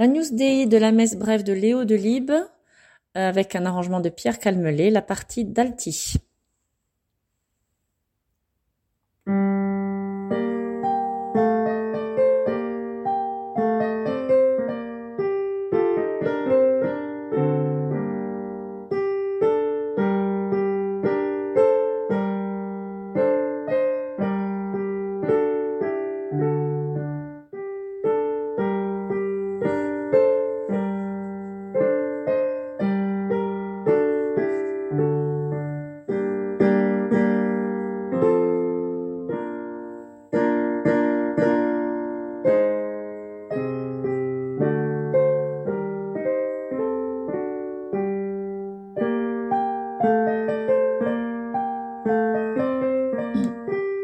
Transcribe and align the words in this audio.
L'Agnus 0.00 0.32
Dei 0.32 0.66
de 0.66 0.78
la 0.78 0.92
messe 0.92 1.14
brève 1.14 1.42
de 1.42 1.52
Léo 1.52 1.84
de 1.84 1.94
Libe, 1.94 2.32
avec 3.12 3.54
un 3.54 3.66
arrangement 3.66 4.00
de 4.00 4.08
Pierre 4.08 4.38
Calmelet, 4.38 4.88
la 4.88 5.02
partie 5.02 5.44
d'Alti. 5.44 6.14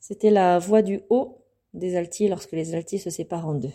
C'était 0.00 0.30
la 0.30 0.58
voix 0.58 0.82
du 0.82 1.00
haut 1.10 1.44
des 1.74 1.96
altis 1.96 2.28
lorsque 2.28 2.52
les 2.52 2.74
altis 2.74 2.98
se 2.98 3.10
séparent 3.10 3.48
en 3.48 3.54
deux. 3.54 3.72